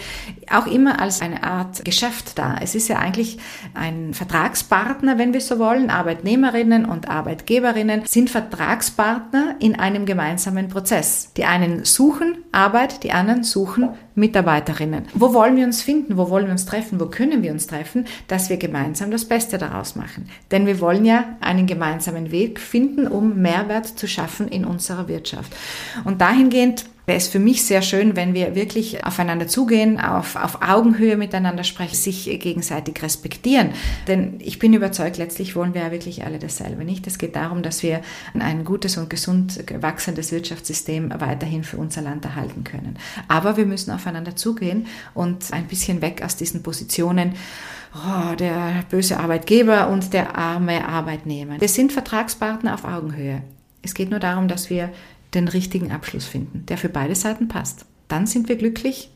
[0.51, 2.59] auch immer als eine Art Geschäft dar.
[2.62, 3.38] Es ist ja eigentlich
[3.75, 5.89] ein Vertragspartner, wenn wir so wollen.
[5.89, 11.33] Arbeitnehmerinnen und Arbeitgeberinnen sind Vertragspartner in einem gemeinsamen Prozess.
[11.38, 15.08] Die einen suchen Arbeit, die anderen suchen Mitarbeiterinnen.
[15.13, 16.17] Wo wollen wir uns finden?
[16.17, 16.99] Wo wollen wir uns treffen?
[16.99, 18.05] Wo können wir uns treffen?
[18.27, 20.29] Dass wir gemeinsam das Beste daraus machen.
[20.51, 25.55] Denn wir wollen ja einen gemeinsamen Weg finden, um Mehrwert zu schaffen in unserer Wirtschaft.
[26.03, 30.61] Und dahingehend wäre es für mich sehr schön, wenn wir wirklich aufeinander zugehen, auf, auf
[30.61, 33.71] Augenhöhe miteinander sprechen, sich gegenseitig respektieren.
[34.07, 37.07] Denn ich bin überzeugt, letztlich wollen wir ja wirklich alle dasselbe, nicht?
[37.07, 38.01] Es geht darum, dass wir
[38.37, 42.97] ein gutes und gesund wachsendes Wirtschaftssystem weiterhin für unser Land erhalten können.
[43.27, 47.33] Aber wir müssen aufeinander zugehen und ein bisschen weg aus diesen Positionen,
[47.95, 51.59] oh, der böse Arbeitgeber und der arme Arbeitnehmer.
[51.59, 53.41] Wir sind Vertragspartner auf Augenhöhe.
[53.81, 54.91] Es geht nur darum, dass wir
[55.33, 57.85] den richtigen Abschluss finden, der für beide Seiten passt.
[58.07, 59.11] Dann sind wir glücklich,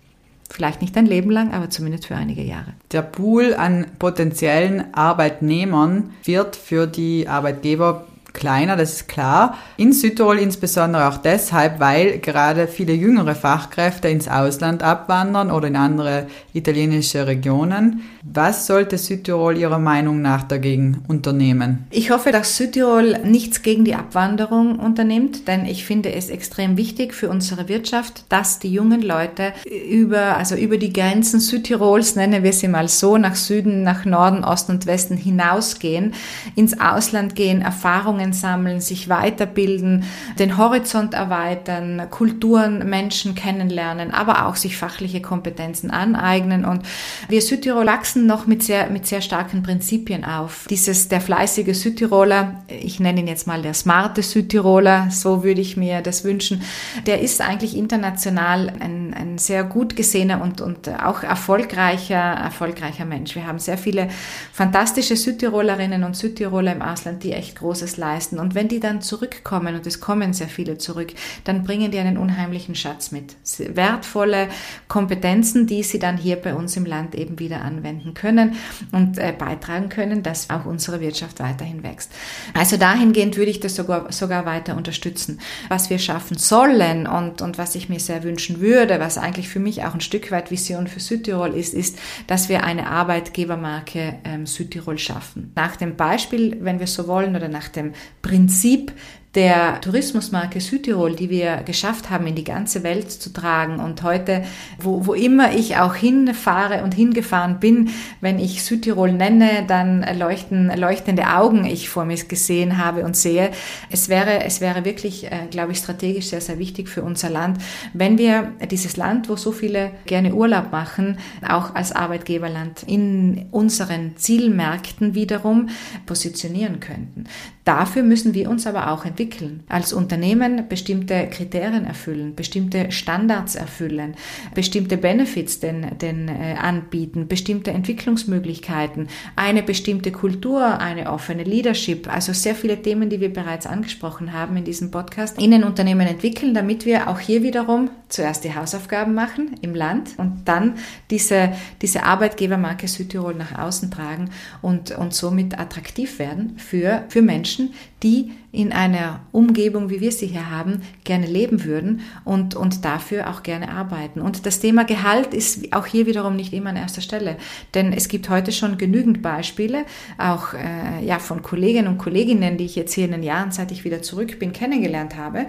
[0.50, 2.74] vielleicht nicht ein Leben lang, aber zumindest für einige Jahre.
[2.92, 9.58] Der Pool an potenziellen Arbeitnehmern wird für die Arbeitgeber kleiner, das ist klar.
[9.78, 15.76] In Südtirol insbesondere auch deshalb, weil gerade viele jüngere Fachkräfte ins Ausland abwandern oder in
[15.76, 18.02] andere italienische Regionen.
[18.24, 21.86] Was sollte Südtirol Ihrer Meinung nach dagegen unternehmen?
[21.92, 27.14] Ich hoffe, dass Südtirol nichts gegen die Abwanderung unternimmt, denn ich finde es extrem wichtig
[27.14, 29.54] für unsere Wirtschaft, dass die jungen Leute
[29.90, 34.44] über, also über die Grenzen Südtirols, nennen wir sie mal so, nach Süden, nach Norden,
[34.44, 36.14] Osten und Westen hinausgehen,
[36.56, 40.04] ins Ausland gehen, Erfahrungen Erfahrungen sammeln, sich weiterbilden,
[40.40, 46.66] den Horizont erweitern, Kulturen, Menschen kennenlernen, aber auch sich fachliche Kompetenzen aneignen.
[46.66, 46.84] Und
[47.30, 50.66] wir Südtirol wachsen noch mit sehr, mit sehr starken Prinzipien auf.
[50.70, 55.78] Dieses, der fleißige Südtiroler, ich nenne ihn jetzt mal der smarte Südtiroler, so würde ich
[55.78, 56.62] mir das wünschen,
[57.06, 63.36] der ist eigentlich international ein, ein sehr gut gesehener und, und auch erfolgreicher, erfolgreicher Mensch.
[63.36, 64.10] Wir haben sehr viele
[64.52, 68.40] fantastische Südtirolerinnen und Südtiroler im Ausland, die echt Großes leisten leisten.
[68.40, 72.18] Und wenn die dann zurückkommen, und es kommen sehr viele zurück, dann bringen die einen
[72.18, 73.36] unheimlichen Schatz mit.
[73.58, 74.50] Wertvolle
[74.88, 78.56] Kompetenzen, die sie dann hier bei uns im Land eben wieder anwenden können
[78.92, 82.12] und äh, beitragen können, dass auch unsere Wirtschaft weiterhin wächst.
[82.54, 85.40] Also dahingehend würde ich das sogar, sogar weiter unterstützen.
[85.70, 89.60] Was wir schaffen sollen und, und was ich mir sehr wünschen würde, was eigentlich für
[89.60, 91.98] mich auch ein Stück weit Vision für Südtirol ist, ist,
[92.28, 95.52] dass wir eine Arbeitgebermarke ähm, Südtirol schaffen.
[95.56, 98.94] Nach dem Beispiel, wenn wir so wollen, oder nach dem Prinzip
[99.36, 103.80] der Tourismusmarke Südtirol, die wir geschafft haben, in die ganze Welt zu tragen.
[103.80, 104.44] Und heute,
[104.80, 107.90] wo, wo immer ich auch hinfahre und hingefahren bin,
[108.22, 113.50] wenn ich Südtirol nenne, dann leuchten leuchtende Augen ich vor mir gesehen habe und sehe.
[113.90, 117.58] Es wäre, es wäre wirklich, äh, glaube ich, strategisch sehr, sehr wichtig für unser Land,
[117.94, 124.16] wenn wir dieses Land, wo so viele gerne Urlaub machen, auch als Arbeitgeberland in unseren
[124.16, 125.70] Zielmärkten wiederum
[126.06, 127.26] positionieren könnten.
[127.66, 129.64] Dafür müssen wir uns aber auch entwickeln.
[129.70, 134.16] Als Unternehmen bestimmte Kriterien erfüllen, bestimmte Standards erfüllen,
[134.54, 142.34] bestimmte Benefits denn, denn äh, anbieten, bestimmte Entwicklungsmöglichkeiten, eine bestimmte Kultur, eine offene Leadership, also
[142.34, 146.54] sehr viele Themen, die wir bereits angesprochen haben in diesem Podcast, in den Unternehmen entwickeln,
[146.54, 150.76] damit wir auch hier wiederum zuerst die Hausaufgaben machen im Land und dann
[151.10, 154.30] diese, diese Arbeitgebermarke Südtirol nach außen tragen
[154.62, 160.12] und, und somit attraktiv werden für, für Menschen, Menschen, die in einer Umgebung, wie wir
[160.12, 164.22] sie hier haben, gerne leben würden und, und dafür auch gerne arbeiten.
[164.22, 167.38] Und das Thema Gehalt ist auch hier wiederum nicht immer an erster Stelle,
[167.74, 169.86] denn es gibt heute schon genügend Beispiele,
[170.18, 173.72] auch äh, ja, von Kolleginnen und Kolleginnen, die ich jetzt hier in den Jahren, seit
[173.72, 175.48] ich wieder zurück bin, kennengelernt habe,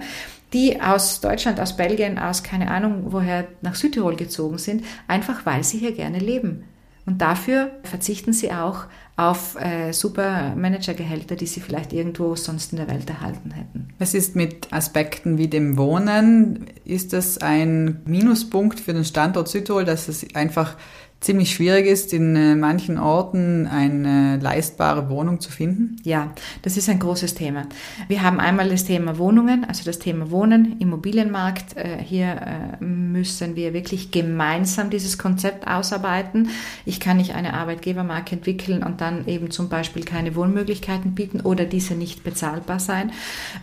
[0.53, 5.63] die aus Deutschland, aus Belgien, aus keine Ahnung woher nach Südtirol gezogen sind, einfach weil
[5.63, 6.63] sie hier gerne leben.
[7.05, 8.85] Und dafür verzichten sie auch
[9.17, 13.89] auf äh, super Managergehälter, die sie vielleicht irgendwo sonst in der Welt erhalten hätten.
[13.97, 16.65] Was ist mit Aspekten wie dem Wohnen?
[16.83, 20.75] Ist das ein Minuspunkt für den Standort Südtirol, dass es einfach
[21.21, 25.95] ziemlich schwierig ist, in äh, manchen Orten eine leistbare Wohnung zu finden?
[26.03, 27.63] Ja, das ist ein großes Thema.
[28.07, 31.77] Wir haben einmal das Thema Wohnungen, also das Thema Wohnen, Immobilienmarkt.
[31.77, 36.49] Äh, hier äh, müssen wir wirklich gemeinsam dieses Konzept ausarbeiten.
[36.85, 41.65] Ich kann nicht eine Arbeitgebermarke entwickeln und dann eben zum Beispiel keine Wohnmöglichkeiten bieten oder
[41.65, 43.11] diese nicht bezahlbar sein.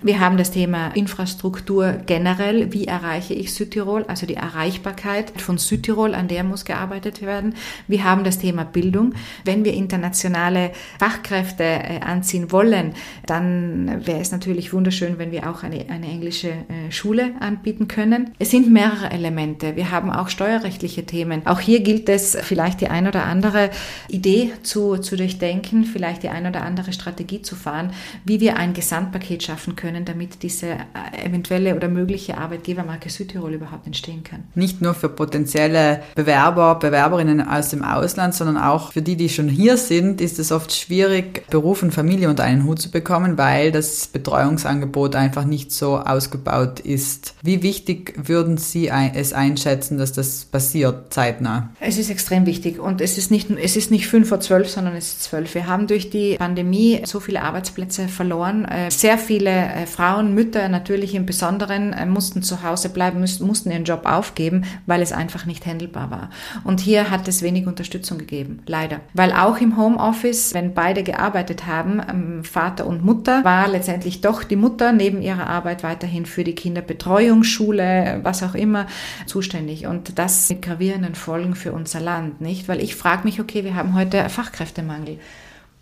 [0.02, 2.72] Wir haben das Thema Infrastruktur generell.
[2.72, 4.04] Wie erreiche ich Südtirol?
[4.08, 7.51] Also die Erreichbarkeit von Südtirol, an der muss gearbeitet werden.
[7.88, 9.14] Wir haben das Thema Bildung.
[9.44, 12.94] Wenn wir internationale Fachkräfte äh, anziehen wollen,
[13.26, 18.32] dann wäre es natürlich wunderschön, wenn wir auch eine, eine englische äh, Schule anbieten können.
[18.38, 19.76] Es sind mehrere Elemente.
[19.76, 21.46] Wir haben auch steuerrechtliche Themen.
[21.46, 23.70] Auch hier gilt es, vielleicht die ein oder andere
[24.08, 27.92] Idee zu, zu durchdenken, vielleicht die ein oder andere Strategie zu fahren,
[28.24, 33.86] wie wir ein Gesamtpaket schaffen können, damit diese äh, eventuelle oder mögliche Arbeitgebermarke Südtirol überhaupt
[33.86, 34.44] entstehen kann.
[34.54, 39.48] Nicht nur für potenzielle Bewerber, Bewerberinnen aus dem Ausland, sondern auch für die, die schon
[39.48, 43.72] hier sind, ist es oft schwierig, Beruf und Familie unter einen Hut zu bekommen, weil
[43.72, 47.34] das Betreuungsangebot einfach nicht so ausgebaut ist.
[47.42, 51.70] Wie wichtig würden Sie es einschätzen, dass das passiert zeitnah?
[51.80, 54.94] Es ist extrem wichtig und es ist nicht, es ist nicht fünf vor zwölf, sondern
[54.94, 55.54] es ist zwölf.
[55.54, 58.64] Wir haben durch die Pandemie so viele Arbeitsplätze verloren.
[58.64, 63.70] Äh, sehr viele äh, Frauen, Mütter natürlich im Besonderen äh, mussten zu Hause bleiben, mussten
[63.70, 66.30] ihren Job aufgeben, weil es einfach nicht handelbar war.
[66.64, 69.00] Und hier hat es wenig Unterstützung gegeben, leider.
[69.14, 74.44] Weil auch im Homeoffice, wenn beide gearbeitet haben, ähm, Vater und Mutter, war letztendlich doch
[74.44, 78.86] die Mutter neben ihrer Arbeit weiterhin für die Kinderbetreuung, Schule, was auch immer,
[79.26, 79.86] zuständig.
[79.86, 82.68] Und das mit gravierenden Folgen für unser Land, nicht?
[82.68, 85.18] Weil ich frage mich, okay, wir haben heute Fachkräftemangel.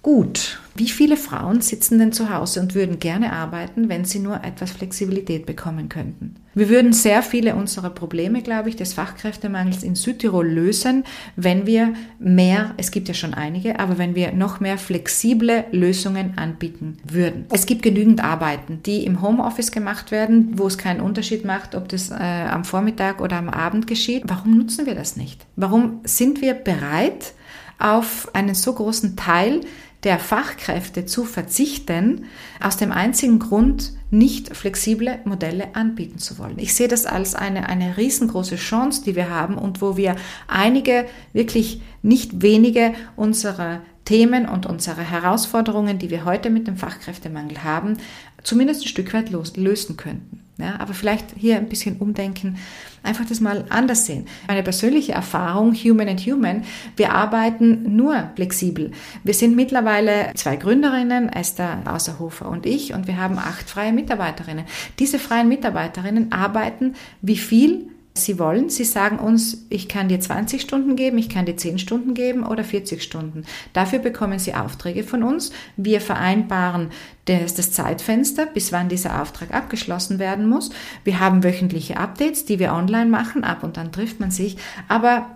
[0.03, 4.43] Gut, wie viele Frauen sitzen denn zu Hause und würden gerne arbeiten, wenn sie nur
[4.45, 6.37] etwas Flexibilität bekommen könnten?
[6.55, 11.05] Wir würden sehr viele unserer Probleme, glaube ich, des Fachkräftemangels in Südtirol lösen,
[11.37, 16.39] wenn wir mehr, es gibt ja schon einige, aber wenn wir noch mehr flexible Lösungen
[16.39, 17.45] anbieten würden.
[17.51, 21.91] Es gibt genügend Arbeiten, die im Homeoffice gemacht werden, wo es keinen Unterschied macht, ob
[21.91, 24.23] das äh, am Vormittag oder am Abend geschieht.
[24.27, 25.47] Warum nutzen wir das nicht?
[25.57, 27.35] Warum sind wir bereit,
[27.81, 29.63] auf einen so großen Teil
[30.05, 32.27] der Fachkräfte zu verzichten,
[32.63, 36.59] aus dem einzigen Grund, nicht flexible Modelle anbieten zu wollen.
[36.59, 40.17] Ich sehe das als eine, eine riesengroße Chance, die wir haben und wo wir
[40.49, 47.63] einige, wirklich nicht wenige unserer Themen und unsere Herausforderungen, die wir heute mit dem Fachkräftemangel
[47.63, 47.99] haben,
[48.43, 50.43] zumindest ein Stück weit lösen könnten.
[50.61, 52.57] Ja, aber vielleicht hier ein bisschen umdenken,
[53.03, 54.27] einfach das mal anders sehen.
[54.47, 56.65] Meine persönliche Erfahrung, Human and Human,
[56.97, 58.91] wir arbeiten nur flexibel.
[59.25, 64.65] Wir sind mittlerweile zwei Gründerinnen, Esther Außerhofer und ich, und wir haben acht freie Mitarbeiterinnen.
[64.99, 68.71] Diese freien Mitarbeiterinnen arbeiten wie viel Sie wollen.
[68.71, 72.45] Sie sagen uns, ich kann dir 20 Stunden geben, ich kann dir 10 Stunden geben
[72.45, 73.45] oder 40 Stunden.
[73.73, 75.53] Dafür bekommen Sie Aufträge von uns.
[75.77, 76.91] Wir vereinbaren
[77.27, 80.71] das, das Zeitfenster, bis wann dieser Auftrag abgeschlossen werden muss.
[81.05, 83.45] Wir haben wöchentliche Updates, die wir online machen.
[83.45, 84.57] Ab und an trifft man sich.
[84.89, 85.27] Aber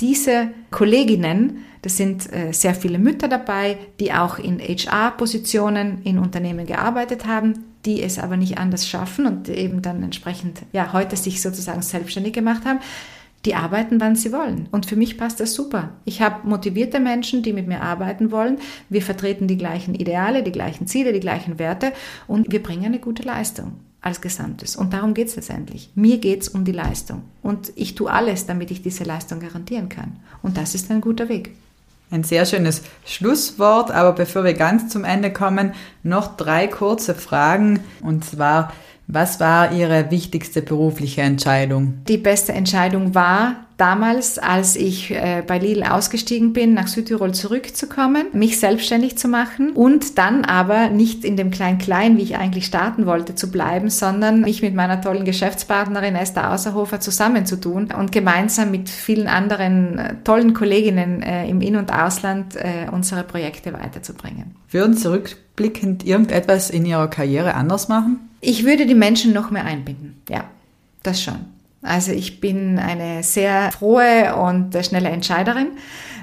[0.00, 6.66] diese Kolleginnen, das sind äh, sehr viele Mütter dabei, die auch in HR-Positionen in Unternehmen
[6.66, 11.42] gearbeitet haben, die es aber nicht anders schaffen und eben dann entsprechend, ja, heute sich
[11.42, 12.80] sozusagen selbstständig gemacht haben,
[13.44, 14.68] die arbeiten, wann sie wollen.
[14.70, 15.90] Und für mich passt das super.
[16.04, 18.58] Ich habe motivierte Menschen, die mit mir arbeiten wollen.
[18.88, 21.92] Wir vertreten die gleichen Ideale, die gleichen Ziele, die gleichen Werte
[22.28, 24.76] und wir bringen eine gute Leistung als Gesamtes.
[24.76, 25.90] Und darum geht es letztendlich.
[25.94, 27.22] Mir geht es um die Leistung.
[27.42, 30.20] Und ich tue alles, damit ich diese Leistung garantieren kann.
[30.42, 31.52] Und das ist ein guter Weg.
[32.12, 35.72] Ein sehr schönes Schlusswort, aber bevor wir ganz zum Ende kommen,
[36.02, 37.80] noch drei kurze Fragen.
[38.02, 38.70] Und zwar,
[39.06, 42.02] was war Ihre wichtigste berufliche Entscheidung?
[42.08, 48.26] Die beste Entscheidung war, damals, als ich äh, bei Lidl ausgestiegen bin, nach Südtirol zurückzukommen,
[48.32, 53.06] mich selbstständig zu machen und dann aber nicht in dem Klein-Klein, wie ich eigentlich starten
[53.06, 58.88] wollte, zu bleiben, sondern mich mit meiner tollen Geschäftspartnerin Esther Außerhofer zusammenzutun und gemeinsam mit
[58.88, 64.56] vielen anderen äh, tollen Kolleginnen äh, im In- und Ausland äh, unsere Projekte weiterzubringen.
[64.70, 68.28] Würden Sie rückblickend irgendetwas in Ihrer Karriere anders machen?
[68.40, 70.44] Ich würde die Menschen noch mehr einbinden, ja,
[71.02, 71.51] das schon.
[71.82, 75.68] Also ich bin eine sehr frohe und schnelle Entscheiderin.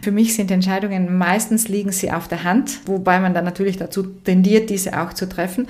[0.02, 4.04] Für mich sind Entscheidungen meistens liegen sie auf der Hand, wobei man dann natürlich dazu
[4.04, 5.68] tendiert, diese auch zu treffen.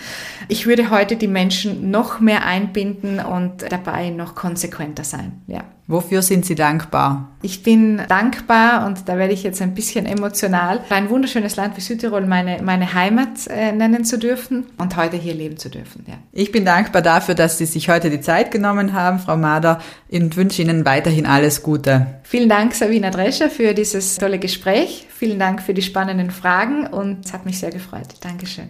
[0.48, 5.42] Ich würde heute die Menschen noch mehr einbinden und dabei noch konsequenter sein.
[5.48, 5.64] Ja.
[5.90, 7.30] Wofür sind Sie dankbar?
[7.42, 11.82] Ich bin dankbar und da werde ich jetzt ein bisschen emotional, ein wunderschönes Land wie
[11.82, 16.06] Südtirol meine, meine Heimat äh, nennen zu dürfen und heute hier leben zu dürfen.
[16.08, 16.14] Ja.
[16.32, 20.38] Ich bin dankbar dafür, dass Sie sich heute die Zeit genommen haben, Frau Mader, und
[20.38, 22.06] wünsche Ihnen weiterhin alles Gute.
[22.22, 25.08] Vielen Dank, Sabina Drescher, für dieses tolle Gespräch.
[25.10, 28.10] Vielen Dank für die spannenden Fragen und es hat mich sehr gefreut.
[28.22, 28.70] Dankeschön.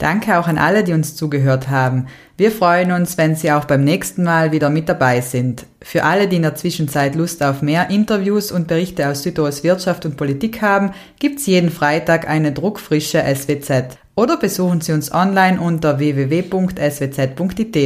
[0.00, 2.06] Danke auch an alle, die uns zugehört haben.
[2.38, 5.66] Wir freuen uns, wenn Sie auch beim nächsten Mal wieder mit dabei sind.
[5.82, 10.06] Für alle, die in der Zwischenzeit Lust auf mehr Interviews und Berichte aus Südtirol's Wirtschaft
[10.06, 13.98] und Politik haben, gibt's jeden Freitag eine druckfrische SWZ.
[14.14, 17.78] Oder besuchen Sie uns online unter www.swz.it.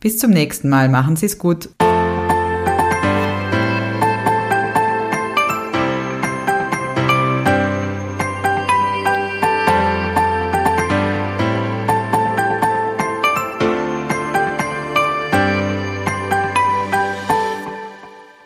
[0.00, 1.68] Bis zum nächsten Mal, machen Sie es gut.